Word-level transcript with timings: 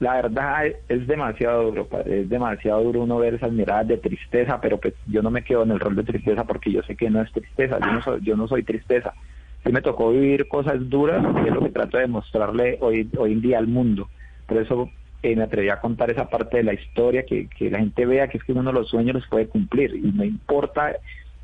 La 0.00 0.14
verdad 0.14 0.64
es 0.88 1.06
demasiado 1.06 1.64
duro, 1.64 1.88
es 2.06 2.28
demasiado 2.28 2.82
duro 2.82 3.02
uno 3.02 3.18
ver 3.18 3.34
esas 3.34 3.52
miradas 3.52 3.86
de 3.86 3.98
tristeza, 3.98 4.58
pero 4.58 4.78
pues 4.78 4.94
yo 5.06 5.20
no 5.20 5.30
me 5.30 5.44
quedo 5.44 5.62
en 5.62 5.72
el 5.72 5.78
rol 5.78 5.94
de 5.94 6.04
tristeza 6.04 6.44
porque 6.44 6.72
yo 6.72 6.82
sé 6.82 6.96
que 6.96 7.10
no 7.10 7.20
es 7.20 7.30
tristeza, 7.30 7.78
yo 7.78 7.92
no 7.92 8.02
soy, 8.02 8.20
yo 8.22 8.34
no 8.34 8.48
soy 8.48 8.62
tristeza. 8.62 9.12
Sí 9.62 9.70
me 9.70 9.82
tocó 9.82 10.10
vivir 10.10 10.48
cosas 10.48 10.88
duras 10.88 11.22
y 11.44 11.48
es 11.48 11.54
lo 11.54 11.60
que 11.60 11.68
trato 11.68 11.98
de 11.98 12.06
mostrarle 12.06 12.78
hoy, 12.80 13.10
hoy 13.18 13.32
en 13.32 13.42
día 13.42 13.58
al 13.58 13.66
mundo. 13.66 14.08
Por 14.46 14.56
eso 14.56 14.90
eh, 15.22 15.36
me 15.36 15.42
atreví 15.42 15.68
a 15.68 15.82
contar 15.82 16.10
esa 16.10 16.30
parte 16.30 16.56
de 16.56 16.62
la 16.62 16.72
historia, 16.72 17.26
que, 17.26 17.48
que 17.48 17.70
la 17.70 17.80
gente 17.80 18.06
vea 18.06 18.28
que 18.28 18.38
es 18.38 18.44
que 18.44 18.52
uno 18.52 18.72
los 18.72 18.88
sueños 18.88 19.16
los 19.16 19.28
puede 19.28 19.48
cumplir 19.48 19.94
y 19.94 20.12
no 20.12 20.24
importa 20.24 20.96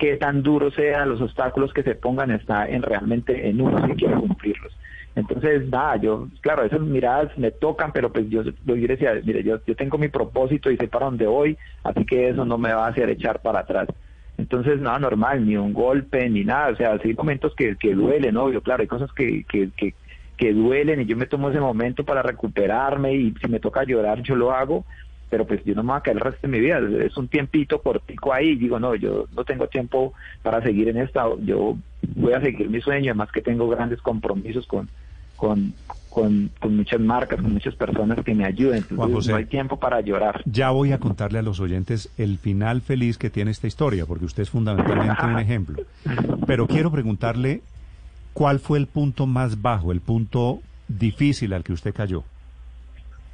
qué 0.00 0.16
tan 0.16 0.42
duros 0.42 0.74
sean 0.74 1.10
los 1.10 1.20
obstáculos 1.20 1.74
que 1.74 1.82
se 1.82 1.94
pongan, 1.94 2.30
está 2.30 2.66
en 2.66 2.82
realmente 2.82 3.48
en 3.48 3.60
uno 3.60 3.86
si 3.86 3.92
quiere 3.92 4.14
cumplirlos. 4.14 4.72
Entonces, 5.14 5.68
nada, 5.68 5.96
yo, 5.96 6.28
claro, 6.40 6.64
esas 6.64 6.80
miradas 6.80 7.36
me 7.36 7.50
tocan, 7.50 7.92
pero 7.92 8.10
pues 8.10 8.28
yo, 8.30 8.42
yo 8.42 8.74
decía, 8.74 9.20
mire, 9.22 9.42
yo, 9.44 9.60
yo 9.66 9.76
tengo 9.76 9.98
mi 9.98 10.08
propósito 10.08 10.70
y 10.70 10.78
sé 10.78 10.88
para 10.88 11.04
dónde 11.06 11.26
voy, 11.26 11.58
así 11.84 12.06
que 12.06 12.30
eso 12.30 12.46
no 12.46 12.56
me 12.56 12.72
va 12.72 12.86
a 12.86 12.90
hacer 12.90 13.10
echar 13.10 13.42
para 13.42 13.60
atrás. 13.60 13.88
Entonces, 14.38 14.80
nada 14.80 14.98
normal, 14.98 15.46
ni 15.46 15.56
un 15.56 15.74
golpe, 15.74 16.30
ni 16.30 16.44
nada, 16.44 16.70
o 16.70 16.76
sea, 16.76 16.98
hay 17.04 17.14
momentos 17.14 17.54
que, 17.54 17.76
que 17.76 17.94
duelen, 17.94 18.38
obvio, 18.38 18.62
claro, 18.62 18.80
hay 18.80 18.88
cosas 18.88 19.12
que, 19.12 19.44
que, 19.44 19.68
que, 19.76 19.94
que 20.38 20.54
duelen 20.54 21.02
y 21.02 21.04
yo 21.04 21.16
me 21.16 21.26
tomo 21.26 21.50
ese 21.50 21.60
momento 21.60 22.04
para 22.04 22.22
recuperarme 22.22 23.12
y 23.12 23.34
si 23.38 23.48
me 23.48 23.60
toca 23.60 23.84
llorar, 23.84 24.22
yo 24.22 24.34
lo 24.34 24.52
hago, 24.52 24.86
pero 25.30 25.46
pues 25.46 25.64
yo 25.64 25.74
no 25.74 25.82
me 25.82 25.92
voy 25.92 25.98
a 25.98 26.02
caer 26.02 26.16
el 26.16 26.22
resto 26.22 26.46
de 26.46 26.48
mi 26.48 26.60
vida, 26.60 26.80
es 27.04 27.16
un 27.16 27.28
tiempito 27.28 27.80
cortico 27.80 28.32
ahí, 28.32 28.56
digo, 28.56 28.80
no, 28.80 28.96
yo 28.96 29.26
no 29.34 29.44
tengo 29.44 29.68
tiempo 29.68 30.12
para 30.42 30.60
seguir 30.60 30.88
en 30.88 30.98
esta, 30.98 31.24
yo 31.42 31.76
voy 32.16 32.32
a 32.32 32.40
seguir 32.40 32.68
mi 32.68 32.80
sueño, 32.80 33.12
además 33.12 33.30
que 33.32 33.40
tengo 33.40 33.68
grandes 33.68 34.02
compromisos 34.02 34.66
con, 34.66 34.88
con, 35.36 35.72
con, 36.10 36.50
con 36.58 36.76
muchas 36.76 37.00
marcas, 37.00 37.40
con 37.40 37.52
muchas 37.52 37.76
personas 37.76 38.24
que 38.24 38.34
me 38.34 38.44
ayuden, 38.44 38.78
entonces 38.78 38.96
Juan 38.98 39.12
José. 39.12 39.30
no 39.30 39.36
hay 39.36 39.46
tiempo 39.46 39.78
para 39.78 40.00
llorar. 40.00 40.42
Ya 40.46 40.70
voy 40.70 40.92
a 40.92 40.98
contarle 40.98 41.38
a 41.38 41.42
los 41.42 41.60
oyentes 41.60 42.10
el 42.18 42.38
final 42.38 42.80
feliz 42.80 43.16
que 43.16 43.30
tiene 43.30 43.52
esta 43.52 43.68
historia, 43.68 44.06
porque 44.06 44.24
usted 44.24 44.42
es 44.42 44.50
fundamentalmente 44.50 45.24
un 45.24 45.38
ejemplo. 45.38 45.82
Pero 46.46 46.66
quiero 46.66 46.90
preguntarle 46.90 47.62
cuál 48.32 48.58
fue 48.58 48.78
el 48.78 48.88
punto 48.88 49.26
más 49.26 49.62
bajo, 49.62 49.92
el 49.92 50.00
punto 50.00 50.60
difícil 50.88 51.52
al 51.52 51.62
que 51.62 51.72
usted 51.72 51.94
cayó. 51.94 52.24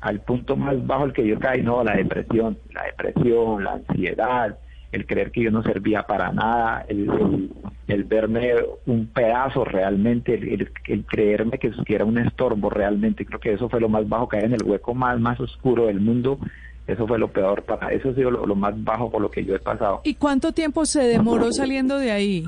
Al 0.00 0.20
punto 0.20 0.56
más 0.56 0.86
bajo 0.86 1.04
al 1.04 1.12
que 1.12 1.26
yo 1.26 1.38
caí, 1.38 1.62
no, 1.62 1.82
la 1.82 1.96
depresión, 1.96 2.58
la 2.72 2.84
depresión, 2.84 3.64
la 3.64 3.72
ansiedad, 3.74 4.58
el 4.92 5.06
creer 5.06 5.30
que 5.32 5.42
yo 5.42 5.50
no 5.50 5.62
servía 5.62 6.02
para 6.04 6.32
nada, 6.32 6.84
el, 6.88 7.08
el- 7.10 7.50
el 7.88 8.04
verme 8.04 8.52
un 8.84 9.06
pedazo 9.06 9.64
realmente, 9.64 10.34
el, 10.34 10.70
el- 10.86 11.04
creerme 11.06 11.58
que, 11.58 11.70
que 11.86 11.94
era 11.94 12.04
un 12.04 12.18
estorbo 12.18 12.68
realmente, 12.70 13.24
creo 13.24 13.40
que 13.40 13.52
eso 13.54 13.68
fue 13.70 13.80
lo 13.80 13.88
más 13.88 14.06
bajo, 14.08 14.28
caer 14.28 14.44
en 14.44 14.52
el 14.54 14.62
hueco 14.62 14.94
más, 14.94 15.18
más 15.18 15.40
oscuro 15.40 15.86
del 15.86 15.98
mundo, 16.00 16.38
eso 16.86 17.06
fue 17.06 17.18
lo 17.18 17.28
peor 17.28 17.62
para, 17.64 17.88
eso 17.92 18.10
ha 18.10 18.14
sido 18.14 18.30
lo, 18.30 18.46
lo 18.46 18.54
más 18.54 18.74
bajo 18.84 19.10
por 19.10 19.20
lo 19.22 19.30
que 19.30 19.44
yo 19.44 19.54
he 19.54 19.58
pasado. 19.58 20.00
¿Y 20.04 20.14
cuánto 20.14 20.52
tiempo 20.52 20.84
se 20.86 21.02
demoró 21.02 21.50
saliendo 21.52 21.98
de 21.98 22.10
ahí? 22.12 22.44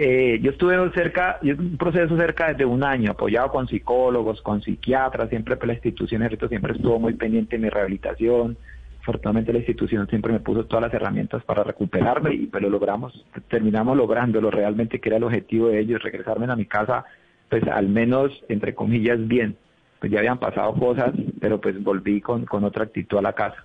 Eh, 0.00 0.38
yo 0.40 0.52
estuve 0.52 0.76
cerca, 0.92 1.40
un 1.42 1.76
proceso 1.76 2.16
cerca 2.16 2.54
de 2.54 2.64
un 2.64 2.84
año, 2.84 3.10
apoyado 3.10 3.50
con 3.50 3.66
psicólogos, 3.66 4.40
con 4.42 4.62
psiquiatras, 4.62 5.28
siempre 5.28 5.56
pues, 5.56 5.66
la 5.66 5.74
institución 5.74 6.22
siempre 6.48 6.72
estuvo 6.72 7.00
muy 7.00 7.14
pendiente 7.14 7.56
de 7.56 7.62
mi 7.64 7.68
rehabilitación. 7.68 8.56
Afortunadamente 9.00 9.52
la 9.52 9.58
institución 9.58 10.06
siempre 10.06 10.32
me 10.32 10.38
puso 10.38 10.66
todas 10.66 10.84
las 10.84 10.94
herramientas 10.94 11.42
para 11.42 11.64
recuperarme 11.64 12.32
y 12.32 12.46
pues 12.46 12.62
lo 12.62 12.70
logramos, 12.70 13.24
terminamos 13.48 13.96
lográndolo 13.96 14.52
realmente 14.52 15.00
que 15.00 15.08
era 15.08 15.16
el 15.16 15.24
objetivo 15.24 15.68
de 15.68 15.80
ellos, 15.80 16.00
regresarme 16.00 16.46
a 16.46 16.54
mi 16.54 16.66
casa, 16.66 17.04
pues 17.48 17.64
al 17.64 17.88
menos, 17.88 18.30
entre 18.48 18.76
comillas, 18.76 19.26
bien. 19.26 19.56
Pues 19.98 20.12
ya 20.12 20.20
habían 20.20 20.38
pasado 20.38 20.74
cosas, 20.74 21.12
pero 21.40 21.60
pues 21.60 21.82
volví 21.82 22.20
con, 22.20 22.44
con 22.44 22.62
otra 22.62 22.84
actitud 22.84 23.18
a 23.18 23.22
la 23.22 23.32
casa. 23.32 23.64